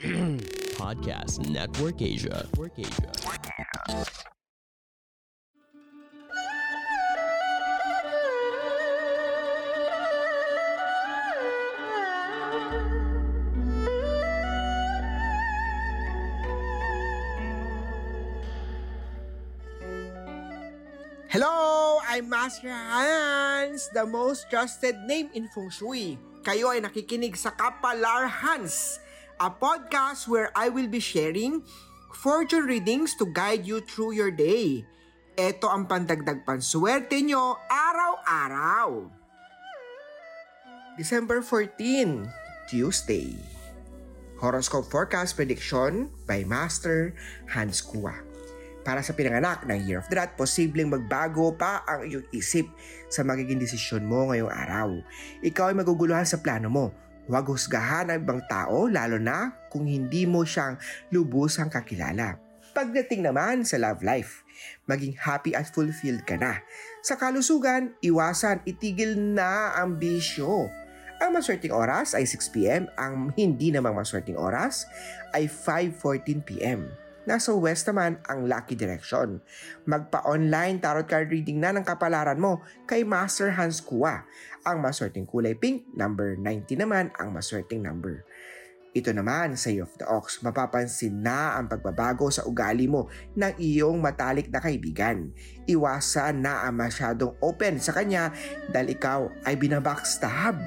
Podcast 0.80 1.44
Network 1.52 2.00
Asia. 2.00 2.48
Network 2.56 2.72
Asia. 2.80 3.12
Hello! 21.28 22.00
I'm 22.08 22.24
Master 22.24 22.72
Hans, 22.72 23.92
the 23.92 24.08
most 24.08 24.48
trusted 24.48 24.96
name 25.04 25.28
in 25.36 25.52
Feng 25.52 25.68
Shui. 25.68 26.16
Kayo 26.40 26.72
ay 26.72 26.80
nakikinig 26.80 27.36
sa 27.36 27.52
Kapalar 27.52 28.32
Hans, 28.32 28.96
a 29.40 29.48
podcast 29.48 30.28
where 30.28 30.52
I 30.52 30.68
will 30.68 30.86
be 30.86 31.00
sharing 31.00 31.64
fortune 32.12 32.68
readings 32.68 33.16
to 33.16 33.24
guide 33.24 33.64
you 33.64 33.80
through 33.80 34.12
your 34.12 34.28
day. 34.28 34.84
Ito 35.40 35.64
ang 35.64 35.88
pandagdag 35.88 36.44
panswerte 36.44 37.16
nyo 37.24 37.56
araw-araw. 37.64 39.08
December 41.00 41.40
14, 41.40 42.28
Tuesday. 42.68 43.32
Horoscope 44.36 44.92
Forecast 44.92 45.40
Prediction 45.40 46.12
by 46.28 46.44
Master 46.44 47.16
Hans 47.48 47.80
Kua. 47.80 48.12
Para 48.84 49.00
sa 49.00 49.16
pinanganak 49.16 49.64
ng 49.64 49.88
Year 49.88 50.04
of 50.04 50.08
the 50.12 50.20
Rat, 50.20 50.36
posibleng 50.36 50.92
magbago 50.92 51.56
pa 51.56 51.84
ang 51.88 52.04
iyong 52.04 52.28
isip 52.36 52.68
sa 53.08 53.24
magiging 53.24 53.60
desisyon 53.60 54.04
mo 54.04 54.28
ngayong 54.28 54.52
araw. 54.52 55.00
Ikaw 55.40 55.72
ay 55.72 55.76
maguguluhan 55.80 56.28
sa 56.28 56.40
plano 56.44 56.68
mo. 56.68 56.92
Huwag 57.30 57.46
husgahan 57.46 58.10
ang 58.10 58.26
ibang 58.26 58.42
tao 58.50 58.90
lalo 58.90 59.14
na 59.22 59.54
kung 59.70 59.86
hindi 59.86 60.26
mo 60.26 60.42
siyang 60.42 60.74
lubusang 61.14 61.70
kakilala. 61.70 62.42
Pagdating 62.74 63.22
naman 63.22 63.62
sa 63.62 63.78
love 63.78 64.02
life, 64.02 64.42
maging 64.90 65.14
happy 65.14 65.54
at 65.54 65.70
fulfilled 65.70 66.26
ka 66.26 66.34
na. 66.34 66.58
Sa 67.06 67.14
kalusugan, 67.14 67.94
iwasan, 68.02 68.66
itigil 68.66 69.14
na 69.14 69.78
ang 69.78 69.94
bisyo. 69.94 70.66
Ang 71.22 71.30
maswerteng 71.38 71.70
oras 71.70 72.18
ay 72.18 72.26
6pm, 72.26 72.90
ang 72.98 73.30
hindi 73.38 73.70
namang 73.70 73.94
maswerteng 73.94 74.34
oras 74.34 74.90
ay 75.30 75.46
5.14pm. 75.46 76.99
Nasa 77.28 77.52
west 77.52 77.84
naman 77.84 78.16
ang 78.24 78.48
lucky 78.48 78.72
direction. 78.72 79.44
Magpa-online 79.84 80.80
tarot 80.80 81.04
card 81.04 81.28
reading 81.28 81.60
na 81.60 81.68
ng 81.76 81.84
kapalaran 81.84 82.40
mo 82.40 82.64
kay 82.88 83.04
Master 83.04 83.52
Hans 83.52 83.84
Kua. 83.84 84.24
Ang 84.64 84.80
maswerteng 84.80 85.28
kulay 85.28 85.52
pink, 85.52 85.84
number 85.92 86.32
90 86.40 86.80
naman 86.80 87.12
ang 87.20 87.36
maswerteng 87.36 87.84
number. 87.84 88.24
Ito 88.90 89.14
naman 89.14 89.54
sa 89.54 89.70
Year 89.70 89.86
of 89.86 89.94
the 90.00 90.08
Ox, 90.08 90.42
mapapansin 90.42 91.22
na 91.22 91.54
ang 91.54 91.70
pagbabago 91.70 92.26
sa 92.26 92.42
ugali 92.42 92.90
mo 92.90 93.06
ng 93.38 93.54
iyong 93.60 94.02
matalik 94.02 94.50
na 94.50 94.58
kaibigan. 94.58 95.30
Iwasan 95.70 96.42
na 96.42 96.66
ang 96.66 96.74
masyadong 96.74 97.38
open 97.38 97.78
sa 97.78 97.94
kanya 97.94 98.34
dahil 98.72 98.96
ikaw 98.98 99.30
ay 99.46 99.54
binabackstab. 99.54 100.58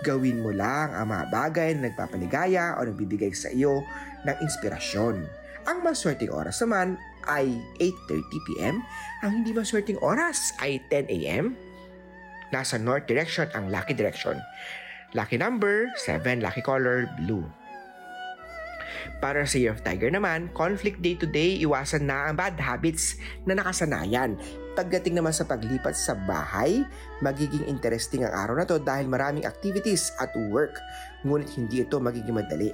Gawin 0.00 0.40
mo 0.40 0.56
lang 0.56 0.96
ang 0.96 1.12
mga 1.12 1.24
bagay 1.28 1.68
na 1.76 1.92
nagpapaligaya 1.92 2.80
o 2.80 2.88
nagbibigay 2.88 3.36
sa 3.36 3.52
iyo 3.52 3.84
ng 4.24 4.36
inspirasyon. 4.40 5.39
Ang 5.68 5.84
maswerteng 5.84 6.32
oras 6.32 6.60
naman 6.64 6.96
ay 7.28 7.60
8.30pm. 7.82 8.80
Ang 9.20 9.30
hindi 9.30 9.52
maswerteng 9.52 10.00
oras 10.00 10.56
ay 10.60 10.80
10am. 10.88 11.52
Nasa 12.50 12.80
north 12.80 13.04
direction 13.04 13.46
ang 13.52 13.68
lucky 13.68 13.92
direction. 13.92 14.40
Lucky 15.12 15.36
number, 15.36 15.90
7, 16.06 16.40
lucky 16.40 16.62
color, 16.62 17.10
blue. 17.18 17.42
Para 19.18 19.44
sa 19.44 19.56
Year 19.60 19.74
of 19.74 19.84
Tiger 19.84 20.08
naman, 20.08 20.48
conflict 20.52 21.00
day 21.04 21.16
to 21.16 21.28
day, 21.28 21.60
iwasan 21.60 22.08
na 22.08 22.28
ang 22.30 22.38
bad 22.38 22.56
habits 22.56 23.16
na 23.44 23.56
nakasanayan. 23.56 24.36
Pagdating 24.78 25.18
naman 25.18 25.34
sa 25.34 25.44
paglipat 25.44 25.98
sa 25.98 26.14
bahay, 26.14 26.86
magiging 27.20 27.66
interesting 27.66 28.22
ang 28.22 28.32
araw 28.32 28.54
na 28.62 28.66
to 28.66 28.78
dahil 28.78 29.10
maraming 29.10 29.42
activities 29.42 30.14
at 30.22 30.30
work, 30.48 30.78
ngunit 31.26 31.50
hindi 31.58 31.82
ito 31.82 31.98
magiging 31.98 32.38
madali. 32.38 32.70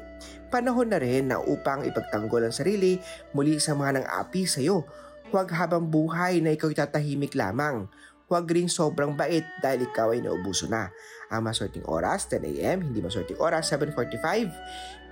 Panahon 0.53 0.93
na 0.93 1.00
rin 1.00 1.32
na 1.32 1.41
upang 1.41 1.82
ipagtanggol 1.88 2.47
ang 2.47 2.55
sarili 2.55 3.00
muli 3.32 3.56
sa 3.59 3.75
mga 3.75 3.99
nang 3.99 4.06
api 4.06 4.44
sa 4.44 4.60
iyo. 4.60 4.84
Huwag 5.32 5.50
habang 5.50 5.91
buhay 5.91 6.38
na 6.38 6.55
ikaw 6.55 6.71
tatahimik 6.71 7.34
lamang. 7.34 7.91
Huwag 8.26 8.50
ring 8.50 8.66
sobrang 8.71 9.15
bait 9.15 9.47
dahil 9.62 9.87
ikaw 9.87 10.10
ay 10.15 10.22
naubuso 10.22 10.66
na. 10.66 10.91
Ang 11.31 11.47
maswerteng 11.47 11.87
oras, 11.87 12.26
10am, 12.31 12.87
hindi 12.91 12.99
maswerteng 13.03 13.38
oras, 13.38 13.71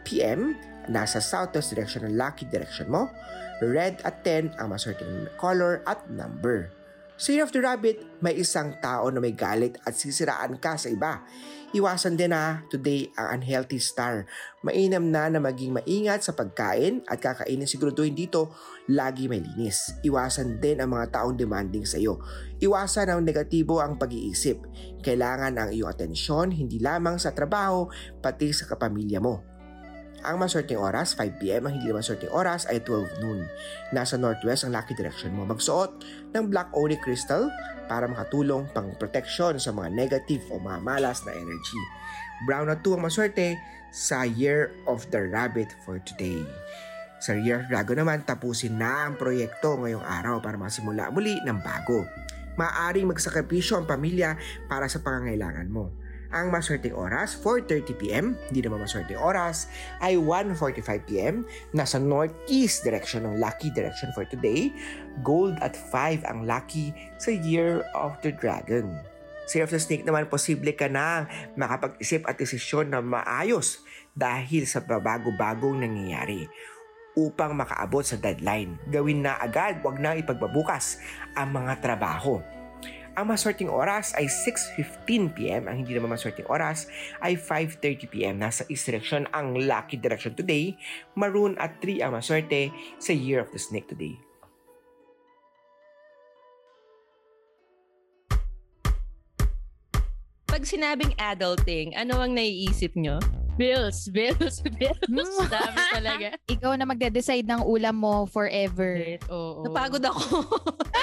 7.45pm, 0.05 0.41
nasa 0.93 1.19
southwest 1.19 1.73
direction 1.73 2.05
ng 2.05 2.15
lucky 2.21 2.45
direction 2.45 2.93
mo. 2.93 3.09
Red 3.65 4.05
at 4.05 4.21
10 4.21 4.61
ang 4.61 4.69
maswerteng 4.69 5.33
color 5.41 5.81
at 5.89 6.05
number. 6.13 6.69
Sa 7.15 7.31
Year 7.31 7.47
of 7.47 7.55
the 7.55 7.63
Rabbit, 7.63 8.03
may 8.19 8.35
isang 8.35 8.75
tao 8.83 9.07
na 9.07 9.23
may 9.23 9.31
galit 9.31 9.79
at 9.87 9.95
sisiraan 9.95 10.59
ka 10.59 10.75
sa 10.75 10.91
iba. 10.91 11.23
Iwasan 11.71 12.19
din 12.19 12.35
na 12.35 12.67
today 12.75 13.07
ang 13.15 13.39
unhealthy 13.39 13.79
star. 13.79 14.27
Mainam 14.67 15.15
na 15.15 15.31
na 15.31 15.39
maging 15.39 15.79
maingat 15.79 16.27
sa 16.27 16.35
pagkain 16.35 17.07
at 17.07 17.23
kakainin 17.23 17.71
siguraduhin 17.71 18.19
dito 18.19 18.51
lagi 18.91 19.31
may 19.31 19.39
linis. 19.39 19.95
Iwasan 20.03 20.59
din 20.59 20.83
ang 20.83 20.91
mga 20.91 21.15
taong 21.15 21.39
demanding 21.39 21.87
sa 21.87 22.03
iyo. 22.03 22.19
Iwasan 22.59 23.15
ang 23.15 23.23
negatibo 23.23 23.79
ang 23.79 23.95
pag-iisip. 23.95 24.67
Kailangan 24.99 25.55
ang 25.55 25.71
iyong 25.71 25.95
atensyon 25.95 26.51
hindi 26.51 26.83
lamang 26.83 27.23
sa 27.23 27.31
trabaho 27.31 27.87
pati 28.19 28.51
sa 28.51 28.67
kapamilya 28.67 29.23
mo. 29.23 29.54
Ang 30.25 30.41
maswerteng 30.41 30.81
oras, 30.81 31.13
5pm. 31.13 31.69
Ang 31.69 31.75
hindi 31.77 31.93
maswerteng 31.93 32.33
oras 32.33 32.65
ay 32.65 32.81
12 32.81 33.21
noon. 33.21 33.45
Nasa 33.93 34.17
northwest 34.17 34.65
ang 34.65 34.73
lucky 34.73 34.97
direction 34.97 35.37
mo. 35.37 35.45
Magsuot 35.45 36.01
ng 36.33 36.49
black 36.49 36.73
onyx 36.73 37.05
crystal 37.05 37.53
para 37.85 38.09
makatulong 38.09 38.65
pang 38.73 38.89
protection 38.97 39.61
sa 39.61 39.69
mga 39.77 39.93
negative 39.93 40.41
o 40.49 40.57
mga 40.57 40.81
malas 40.81 41.21
na 41.29 41.37
energy. 41.37 41.81
Brown 42.49 42.73
na 42.73 42.77
2 42.81 42.97
ang 42.97 43.05
maswerte 43.05 43.61
sa 43.93 44.25
Year 44.25 44.73
of 44.89 45.05
the 45.13 45.21
Rabbit 45.21 45.77
for 45.85 46.01
today. 46.09 46.41
Sa 47.21 47.37
Year 47.37 47.69
Dragon 47.69 48.01
naman, 48.01 48.25
tapusin 48.25 48.81
na 48.81 49.05
ang 49.05 49.21
proyekto 49.21 49.77
ngayong 49.77 50.03
araw 50.03 50.41
para 50.41 50.57
masimula 50.57 51.13
muli 51.13 51.37
ng 51.45 51.61
bago. 51.61 52.09
Maaring 52.57 53.13
magsakripisyo 53.13 53.77
ang 53.77 53.87
pamilya 53.87 54.41
para 54.73 54.89
sa 54.89 55.05
pangangailangan 55.05 55.69
mo. 55.69 55.93
Ang 56.35 56.51
maswerteng 56.51 56.99
oras, 56.99 57.39
4.30pm, 57.39 58.35
hindi 58.51 58.61
naman 58.67 58.83
maswerteng 58.83 59.23
oras, 59.23 59.71
ay 60.03 60.19
1.45pm. 60.19 61.47
Nasa 61.71 62.03
northeast 62.03 62.83
direction 62.83 63.23
ng 63.23 63.39
lucky 63.39 63.71
direction 63.71 64.11
for 64.11 64.27
today. 64.27 64.75
Gold 65.23 65.55
at 65.63 65.79
5 65.79 66.27
ang 66.27 66.43
lucky 66.43 66.91
sa 67.23 67.31
Year 67.31 67.87
of 67.95 68.19
the 68.27 68.35
Dragon. 68.35 68.99
Sa 69.47 69.63
Year 69.63 69.71
of 69.71 69.71
the 69.71 69.79
Snake 69.79 70.03
naman, 70.03 70.27
posible 70.27 70.75
ka 70.75 70.91
na 70.91 71.31
makapag-isip 71.55 72.27
at 72.27 72.35
desisyon 72.35 72.91
na 72.91 72.99
maayos 72.99 73.87
dahil 74.11 74.67
sa 74.67 74.83
babago-bagong 74.83 75.87
nangyayari 75.87 76.51
upang 77.15 77.55
makaabot 77.55 78.03
sa 78.03 78.19
deadline. 78.19 78.75
Gawin 78.91 79.23
na 79.23 79.39
agad, 79.39 79.79
wag 79.87 80.03
na 80.03 80.19
ipagbabukas 80.19 80.99
ang 81.39 81.55
mga 81.55 81.79
trabaho. 81.79 82.43
Ang 83.15 83.31
maswerteng 83.31 83.71
oras 83.71 84.11
ay 84.19 84.27
6.15pm. 84.27 85.71
Ang 85.71 85.87
hindi 85.87 85.95
naman 85.95 86.11
maswerteng 86.19 86.51
oras 86.51 86.91
ay 87.23 87.39
5.30pm. 87.39 88.35
Nasa 88.43 88.67
east 88.67 88.91
direction 88.91 89.31
ang 89.31 89.55
lucky 89.55 89.95
direction 89.95 90.35
today. 90.35 90.75
Maroon 91.15 91.55
at 91.63 91.79
3 91.79 92.03
ang 92.03 92.19
maswerte 92.19 92.75
sa 92.99 93.15
Year 93.15 93.39
of 93.39 93.55
the 93.55 93.61
Snake 93.63 93.87
today. 93.87 94.19
Pag 100.51 100.67
sinabing 100.67 101.15
adulting, 101.15 101.95
ano 101.95 102.19
ang 102.19 102.35
naiisip 102.35 102.99
nyo? 102.99 103.23
Bills, 103.55 104.11
bills, 104.11 104.59
bills. 104.79 104.99
Dami 105.47 105.79
talaga. 105.95 106.27
Ikaw 106.55 106.75
na 106.75 106.83
magde-decide 106.83 107.47
ng 107.47 107.63
ulam 107.63 107.95
mo 107.95 108.27
forever. 108.27 109.23
Oo. 109.31 109.71
Napagod 109.71 110.03
ako. 110.03 110.43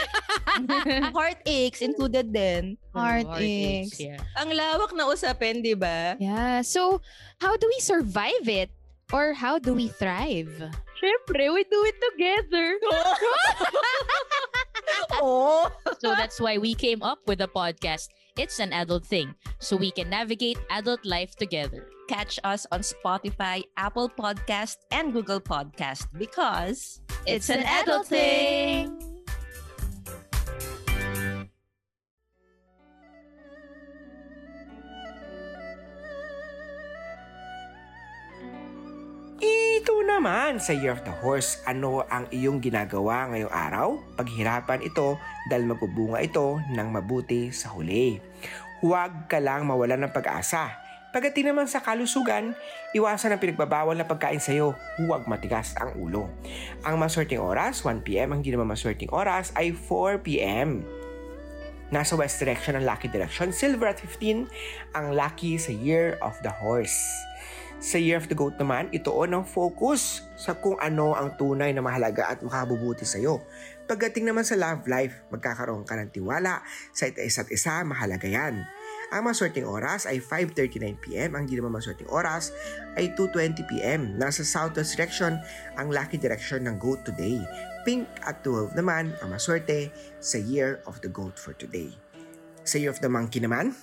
Heartaches 1.16 1.82
included 1.82 2.34
din. 2.34 2.78
Heartaches. 2.94 4.00
Yeah. 4.00 4.20
Ang 4.38 4.52
lawak 4.54 4.94
na 4.96 5.08
usapin, 5.08 5.64
di 5.64 5.74
ba? 5.74 6.16
Yeah. 6.20 6.62
So, 6.62 7.02
how 7.40 7.58
do 7.58 7.68
we 7.68 7.80
survive 7.80 8.48
it? 8.48 8.70
Or 9.12 9.36
how 9.36 9.60
do 9.60 9.76
we 9.76 9.92
thrive? 9.92 10.72
Siyempre, 10.96 11.52
we 11.52 11.68
do 11.68 11.80
it 11.84 11.98
together. 12.00 12.80
oh. 15.20 15.68
So 16.00 16.16
that's 16.16 16.40
why 16.40 16.58
we 16.58 16.74
came 16.74 17.04
up 17.04 17.20
with 17.28 17.40
the 17.40 17.50
podcast. 17.52 18.08
It's 18.38 18.60
an 18.64 18.72
adult 18.72 19.06
thing, 19.06 19.36
so 19.60 19.76
we 19.76 19.92
can 19.92 20.10
navigate 20.10 20.58
adult 20.72 21.04
life 21.04 21.36
together. 21.36 21.92
Catch 22.08 22.40
us 22.48 22.66
on 22.72 22.80
Spotify, 22.80 23.64
Apple 23.76 24.08
Podcast, 24.08 24.80
and 24.92 25.12
Google 25.12 25.42
Podcast 25.42 26.08
because 26.16 27.02
It's 27.28 27.52
an 27.52 27.68
adult 27.68 28.08
thing. 28.08 29.11
Naman 40.12 40.60
sa 40.60 40.76
Year 40.76 40.92
of 40.92 41.08
the 41.08 41.16
Horse, 41.24 41.64
ano 41.64 42.04
ang 42.12 42.28
iyong 42.36 42.60
ginagawa 42.60 43.32
ngayong 43.32 43.54
araw? 43.56 43.88
Paghirapan 44.20 44.84
ito 44.84 45.16
dahil 45.48 45.64
magbubunga 45.64 46.20
ito 46.20 46.60
ng 46.76 46.88
mabuti 46.92 47.56
sa 47.56 47.72
huli. 47.72 48.20
Huwag 48.84 49.32
ka 49.32 49.40
lang 49.40 49.64
mawalan 49.64 50.04
ng 50.04 50.12
pag-asa. 50.12 50.76
Pagdating 51.16 51.56
naman 51.56 51.72
sa 51.72 51.80
kalusugan, 51.80 52.56
iwasan 52.92 53.36
ang 53.36 53.40
pinagbabawal 53.40 53.96
na 53.96 54.08
pagkain 54.08 54.44
sa 54.44 54.52
iyo. 54.52 54.76
Huwag 55.00 55.32
matigas 55.32 55.76
ang 55.80 55.96
ulo. 55.96 56.28
Ang 56.84 57.00
maswerteng 57.00 57.44
oras, 57.44 57.84
1pm. 57.84 58.36
Ang 58.36 58.44
hindi 58.44 58.52
naman 58.52 58.68
maswerteng 58.68 59.12
oras 59.16 59.56
ay 59.56 59.72
4pm. 59.72 60.84
Nasa 61.92 62.16
west 62.16 62.40
direction 62.40 62.76
ang 62.80 62.88
lucky 62.88 63.08
direction. 63.08 63.52
Silver 63.52 63.92
at 63.92 64.00
15 64.00 64.48
ang 64.96 65.12
lucky 65.16 65.56
sa 65.56 65.72
Year 65.72 66.16
of 66.24 66.36
the 66.44 66.52
Horse. 66.52 67.00
Sa 67.82 67.98
Year 67.98 68.22
of 68.22 68.30
the 68.30 68.38
Goat 68.38 68.62
naman, 68.62 68.94
itoon 68.94 69.34
ang 69.34 69.42
focus 69.42 70.22
sa 70.38 70.54
kung 70.54 70.78
ano 70.78 71.18
ang 71.18 71.34
tunay 71.34 71.74
na 71.74 71.82
mahalaga 71.82 72.30
at 72.30 72.46
makabubuti 72.46 73.10
sa 73.10 73.18
iyo. 73.18 73.42
Pagdating 73.90 74.30
naman 74.30 74.46
sa 74.46 74.54
love 74.54 74.86
life, 74.86 75.26
magkakaroon 75.34 75.82
ka 75.82 75.98
ng 75.98 76.14
tiwala 76.14 76.62
sa 76.94 77.10
isa't 77.10 77.50
isa, 77.50 77.82
mahalaga 77.82 78.30
yan. 78.30 78.62
Ang 79.10 79.22
maswerteng 79.26 79.66
oras 79.66 80.06
ay 80.06 80.22
5.39pm. 80.22 81.34
Ang 81.34 81.50
hindi 81.50 81.58
naman 81.58 81.74
maswerteng 81.74 82.14
oras 82.14 82.54
ay 83.02 83.18
2.20pm. 83.18 84.14
Nasa 84.14 84.46
southwest 84.46 84.94
direction 84.94 85.42
ang 85.74 85.90
lucky 85.90 86.22
direction 86.22 86.70
ng 86.70 86.78
goat 86.78 87.02
today. 87.02 87.42
Pink 87.82 88.06
at 88.22 88.46
12 88.46 88.78
naman 88.78 89.10
ang 89.26 89.34
maswerte 89.34 89.90
sa 90.22 90.38
year 90.38 90.86
of 90.86 91.02
the 91.02 91.10
goat 91.10 91.34
for 91.34 91.58
today. 91.58 91.90
Sa 92.62 92.78
year 92.78 92.94
of 92.94 93.02
the 93.02 93.10
monkey 93.10 93.42
naman, 93.42 93.74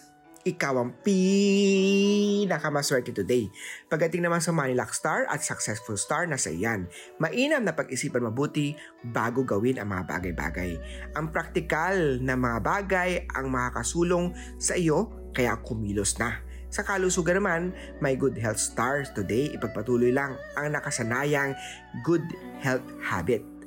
ikaw 0.49 0.81
ang 0.81 0.97
pinakamaswerte 1.05 3.13
today. 3.13 3.53
Pagdating 3.93 4.25
naman 4.25 4.41
sa 4.41 4.57
money 4.57 4.73
luck 4.73 4.97
star 4.97 5.29
at 5.29 5.45
successful 5.45 6.01
star, 6.01 6.25
nasa 6.25 6.49
iyan. 6.49 6.89
Mainam 7.21 7.69
na 7.69 7.77
pag-isipan 7.77 8.25
mabuti 8.25 8.73
bago 9.05 9.45
gawin 9.45 9.77
ang 9.77 9.93
mga 9.93 10.09
bagay-bagay. 10.09 10.81
Ang 11.13 11.29
praktikal 11.29 12.17
na 12.25 12.41
mga 12.41 12.65
bagay 12.65 13.29
ang 13.37 13.53
makakasulong 13.53 14.33
sa 14.57 14.73
iyo 14.73 15.13
kaya 15.37 15.61
kumilos 15.61 16.17
na. 16.17 16.49
Sa 16.69 16.85
kalusugan 16.85 17.41
naman, 17.41 17.73
may 18.01 18.13
good 18.13 18.37
health 18.37 18.61
stars 18.61 19.09
today. 19.17 19.49
Ipagpatuloy 19.57 20.13
lang 20.13 20.37
ang 20.53 20.73
nakasanayang 20.73 21.57
good 22.05 22.25
health 22.61 22.85
habit. 23.01 23.58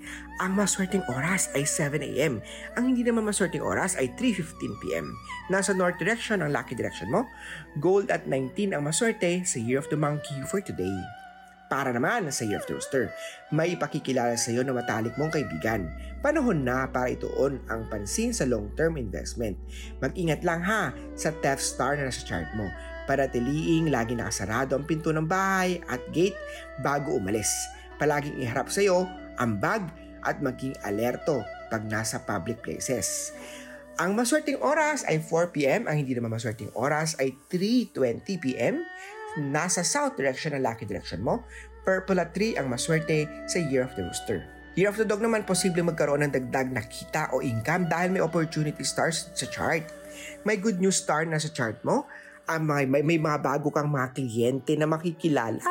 Ang 0.41 0.57
maswerteng 0.57 1.05
oras 1.11 1.53
ay 1.53 1.67
7am. 1.67 2.41
Ang 2.79 2.83
hindi 2.89 3.05
naman 3.05 3.27
maswerteng 3.27 3.61
oras 3.61 3.93
ay 3.99 4.09
3.15pm. 4.17 5.05
Nasa 5.53 5.75
north 5.75 6.01
direction 6.01 6.41
ang 6.41 6.49
lucky 6.49 6.73
direction 6.73 7.13
mo. 7.13 7.29
Gold 7.77 8.09
at 8.09 8.25
19 8.25 8.73
ang 8.73 8.81
maswerte 8.81 9.45
sa 9.45 9.57
Year 9.61 9.77
of 9.77 9.89
the 9.93 9.99
Monkey 9.99 10.41
for 10.49 10.61
today. 10.61 10.97
Para 11.71 11.95
naman 11.95 12.27
sa 12.35 12.43
Year 12.43 12.59
of 12.59 12.67
the 12.67 12.75
Rooster, 12.75 13.15
may 13.47 13.79
ipakikilala 13.79 14.35
sa 14.35 14.51
iyo 14.51 14.59
na 14.59 14.75
matalik 14.75 15.15
mong 15.15 15.31
kaibigan. 15.31 15.87
Panahon 16.19 16.67
na 16.67 16.83
para 16.91 17.15
ituon 17.15 17.63
ang 17.71 17.87
pansin 17.87 18.35
sa 18.35 18.43
long-term 18.43 18.99
investment. 18.99 19.55
Mag-ingat 20.03 20.43
lang 20.43 20.59
ha 20.67 20.91
sa 21.15 21.31
theft 21.39 21.63
star 21.63 21.95
na 21.95 22.11
nasa 22.11 22.27
chart 22.27 22.51
mo. 22.59 22.67
Para 23.07 23.23
tiliing 23.31 23.87
lagi 23.87 24.19
nakasarado 24.19 24.75
ang 24.75 24.83
pinto 24.83 25.15
ng 25.15 25.23
bahay 25.23 25.79
at 25.87 26.03
gate 26.11 26.35
bago 26.83 27.15
umalis. 27.15 27.47
Palaging 27.95 28.43
iharap 28.43 28.67
sa 28.67 28.83
iyo 28.83 29.07
ang 29.41 29.57
bag 29.57 29.89
at 30.21 30.37
maging 30.37 30.77
alerto 30.85 31.41
pag 31.73 31.81
nasa 31.89 32.21
public 32.21 32.61
places. 32.61 33.33
Ang 33.97 34.13
maswerteng 34.13 34.61
oras 34.61 35.01
ay 35.09 35.17
4pm, 35.19 35.89
ang 35.89 35.97
hindi 35.97 36.13
naman 36.13 36.31
maswerteng 36.31 36.69
oras 36.77 37.17
ay 37.17 37.33
3.20pm. 37.49 38.79
Nasa 39.49 39.81
south 39.81 40.15
direction 40.15 40.53
ang 40.53 40.61
lucky 40.61 40.85
direction 40.85 41.25
mo. 41.25 41.41
Purple 41.81 42.21
at 42.21 42.31
3 42.37 42.61
ang 42.61 42.69
maswerte 42.69 43.25
sa 43.49 43.57
Year 43.57 43.83
of 43.83 43.93
the 43.97 44.05
Rooster. 44.05 44.45
Year 44.77 44.87
of 44.87 44.95
the 44.95 45.03
Dog 45.03 45.19
naman, 45.19 45.43
posible 45.43 45.83
magkaroon 45.83 46.23
ng 46.23 46.31
dagdag 46.31 46.71
na 46.71 46.85
kita 46.85 47.33
o 47.35 47.43
income 47.43 47.91
dahil 47.91 48.13
may 48.13 48.23
opportunity 48.23 48.85
stars 48.85 49.27
sa 49.35 49.43
chart. 49.49 49.83
May 50.47 50.55
good 50.55 50.79
news 50.79 51.01
star 51.01 51.27
na 51.27 51.41
sa 51.41 51.51
chart 51.51 51.81
mo 51.83 52.07
ang 52.51 52.67
mga, 52.67 52.81
may, 52.91 53.03
may 53.03 53.19
mga 53.19 53.39
bago 53.39 53.71
kang 53.71 53.87
mga 53.87 54.11
kliyente 54.11 54.75
na 54.75 54.87
makikilala. 54.87 55.63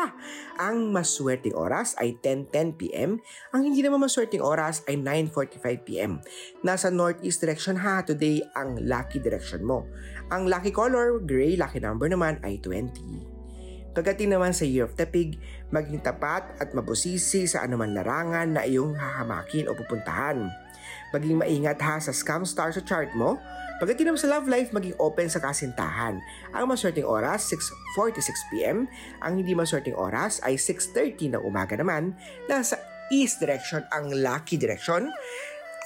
Ang 0.56 0.92
maswerteng 0.92 1.56
oras 1.56 1.92
ay 2.00 2.16
10.10pm. 2.20 3.20
Ang 3.52 3.60
hindi 3.60 3.84
naman 3.84 4.00
maswerteng 4.00 4.44
oras 4.44 4.80
ay 4.88 4.96
9.45pm. 4.96 6.20
Nasa 6.64 6.88
northeast 6.88 7.44
direction 7.44 7.76
ha, 7.76 8.00
today 8.00 8.40
ang 8.56 8.80
lucky 8.84 9.20
direction 9.20 9.64
mo. 9.64 9.84
Ang 10.32 10.48
lucky 10.48 10.72
color, 10.72 11.20
gray, 11.20 11.56
lucky 11.56 11.80
number 11.80 12.08
naman 12.08 12.40
ay 12.40 12.56
20. 12.62 13.39
Pagdating 13.90 14.30
naman 14.30 14.54
sa 14.54 14.62
Year 14.62 14.86
of 14.86 14.94
the 14.94 15.02
Pig, 15.02 15.34
maging 15.74 15.98
tapat 15.98 16.46
at 16.62 16.70
mabusisi 16.70 17.50
sa 17.50 17.66
anuman 17.66 17.90
larangan 17.90 18.54
na 18.54 18.62
iyong 18.62 18.94
hahamakin 18.94 19.66
o 19.66 19.74
pupuntahan. 19.74 20.46
Maging 21.10 21.42
maingat 21.42 21.82
ha 21.82 21.98
sa 21.98 22.14
scam 22.14 22.46
star 22.46 22.70
sa 22.70 22.82
chart 22.86 23.10
mo. 23.18 23.34
Pagdating 23.82 24.12
naman 24.12 24.20
sa 24.20 24.30
love 24.30 24.46
life, 24.46 24.70
maging 24.70 24.94
open 25.02 25.26
sa 25.26 25.42
kasintahan. 25.42 26.22
Ang 26.54 26.64
maswerteng 26.70 27.08
oras, 27.08 27.50
6.46pm. 27.50 28.86
Ang 29.24 29.32
hindi 29.42 29.58
maswerteng 29.58 29.98
oras 29.98 30.38
ay 30.46 30.54
6.30 30.54 31.34
ng 31.34 31.42
umaga 31.42 31.74
naman. 31.74 32.14
Nasa 32.46 32.78
east 33.10 33.42
direction 33.42 33.82
ang 33.90 34.12
lucky 34.12 34.54
direction. 34.54 35.10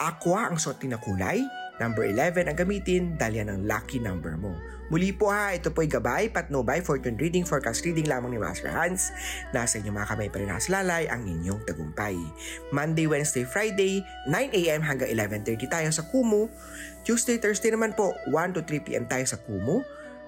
Aqua 0.03 0.53
ang 0.53 0.61
suot 0.61 0.83
na 0.85 1.01
kulay. 1.01 1.41
Number 1.83 2.07
11 2.07 2.47
ang 2.47 2.55
gamitin 2.55 3.19
dahil 3.19 3.43
yan 3.43 3.51
ang 3.51 3.61
lucky 3.67 3.99
number 3.99 4.39
mo. 4.39 4.55
Muli 4.93 5.11
po 5.11 5.33
ha, 5.33 5.57
ito 5.57 5.73
po'y 5.73 5.91
gabay, 5.91 6.31
patnubay, 6.31 6.85
fortune 6.85 7.17
reading, 7.17 7.43
forecast 7.43 7.83
reading 7.83 8.05
lamang 8.05 8.37
ni 8.37 8.39
Master 8.39 8.71
Hans. 8.71 9.11
Nasa 9.51 9.81
inyong 9.81 9.97
mga 9.97 10.09
kamay 10.13 10.29
pa 10.29 10.39
rin 10.39 10.53
lalay 10.53 11.09
ang 11.09 11.25
inyong 11.25 11.65
tagumpay. 11.65 12.15
Monday, 12.71 13.09
Wednesday, 13.09 13.43
Friday, 13.49 14.05
9am 14.31 14.85
hanggang 14.85 15.11
11.30 15.11 15.67
tayo 15.67 15.89
sa 15.91 16.07
Kumu. 16.07 16.53
Tuesday, 17.03 17.41
Thursday 17.41 17.73
naman 17.73 17.97
po, 17.97 18.13
1 18.31 18.55
to 18.55 18.63
3pm 18.63 19.09
tayo 19.09 19.25
sa 19.25 19.41
Kumu. 19.41 19.83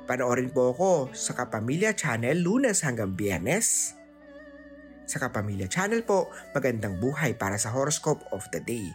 Panoorin 0.08 0.50
po 0.50 0.72
ako 0.72 1.14
sa 1.14 1.36
Kapamilya 1.36 1.94
Channel, 1.94 2.40
lunes 2.42 2.82
hanggang 2.82 3.14
biyernes. 3.14 3.94
Sa 5.06 5.22
Kapamilya 5.22 5.70
Channel 5.70 6.02
po, 6.02 6.34
magandang 6.50 6.98
buhay 6.98 7.38
para 7.38 7.54
sa 7.60 7.70
horoscope 7.70 8.26
of 8.34 8.42
the 8.50 8.58
day. 8.58 8.90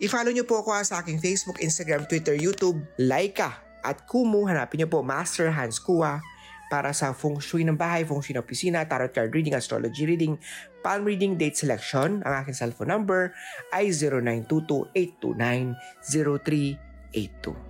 I-follow 0.00 0.32
nyo 0.32 0.48
po 0.48 0.64
ako 0.64 0.80
sa 0.80 1.04
aking 1.04 1.20
Facebook, 1.20 1.60
Instagram, 1.60 2.08
Twitter, 2.08 2.32
YouTube, 2.32 2.80
Laika 2.96 3.60
at 3.84 4.08
Kumu. 4.08 4.48
Hanapin 4.48 4.80
nyo 4.80 4.88
po 4.88 5.04
Master 5.04 5.52
Hans 5.52 5.76
Kua 5.76 6.24
para 6.72 6.96
sa 6.96 7.12
feng 7.12 7.36
shui 7.36 7.68
ng 7.68 7.76
bahay, 7.76 8.08
feng 8.08 8.24
shui 8.24 8.32
ng 8.32 8.40
opisina, 8.40 8.80
tarot 8.88 9.12
card 9.12 9.28
reading, 9.36 9.52
astrology 9.52 10.08
reading, 10.08 10.40
palm 10.80 11.04
reading, 11.04 11.36
date 11.36 11.60
selection. 11.60 12.24
Ang 12.24 12.34
aking 12.40 12.56
cellphone 12.56 12.88
number 12.88 13.36
ay 13.76 13.92
0922-829-0382. 14.96 17.69